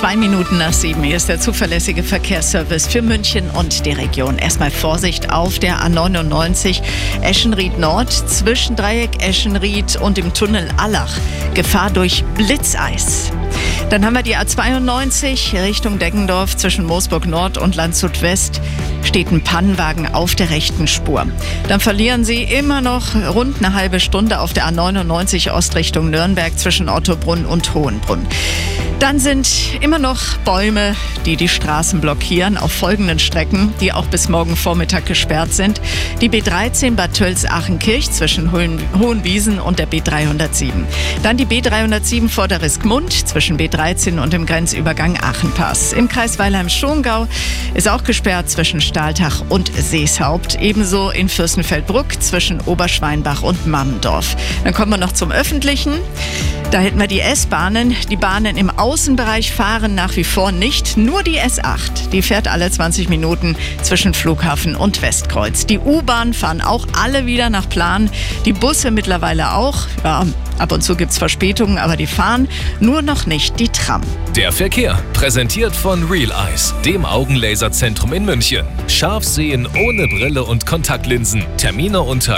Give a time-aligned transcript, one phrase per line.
[0.00, 1.04] Zwei Minuten nach sieben.
[1.04, 4.38] Ist der zuverlässige Verkehrsservice für München und die Region.
[4.38, 6.80] Erstmal Vorsicht auf der A99
[7.20, 11.12] Eschenried Nord zwischen Dreieck Eschenried und dem Tunnel Allach.
[11.52, 13.30] Gefahr durch Blitzeis.
[13.90, 18.62] Dann haben wir die A92 Richtung Deggendorf zwischen Moosburg Nord und Landshut West
[19.04, 21.26] steht ein Pannenwagen auf der rechten Spur.
[21.68, 26.58] Dann verlieren Sie immer noch rund eine halbe Stunde auf der A99 Ost Richtung Nürnberg
[26.58, 28.26] zwischen Ottobrunn und Hohenbrunn.
[29.00, 29.48] Dann sind
[29.80, 30.94] immer noch Bäume,
[31.24, 35.80] die die Straßen blockieren, auf folgenden Strecken, die auch bis morgen Vormittag gesperrt sind.
[36.20, 40.70] Die B13 Bad Tölz-Achenkirch zwischen Hohenwiesen und der B307.
[41.22, 45.94] Dann die B307 vor der Riskmund zwischen B13 und dem Grenzübergang Achenpass.
[45.94, 47.26] Im Kreis Weilheim-Schongau
[47.72, 50.60] ist auch gesperrt zwischen Stahltach und Seeshaupt.
[50.60, 54.36] Ebenso in Fürstenfeldbruck zwischen Oberschweinbach und Mammendorf.
[54.62, 55.94] Dann kommen wir noch zum Öffentlichen.
[56.70, 57.96] Da hätten wir die S-Bahnen.
[58.10, 60.96] Die Bahnen im Außenbereich fahren nach wie vor nicht.
[60.96, 62.10] Nur die S8.
[62.12, 65.66] Die fährt alle 20 Minuten zwischen Flughafen und Westkreuz.
[65.66, 68.08] Die U-Bahn fahren auch alle wieder nach Plan.
[68.44, 69.78] Die Busse mittlerweile auch.
[70.04, 70.24] Ja,
[70.58, 72.46] ab und zu gibt es Verspätungen, aber die fahren
[72.78, 74.02] nur noch nicht die Tram.
[74.36, 78.64] Der Verkehr, präsentiert von Real Eyes, dem Augenlaserzentrum in München.
[78.86, 81.44] Scharf sehen ohne Brille und Kontaktlinsen.
[81.56, 82.28] Termine unter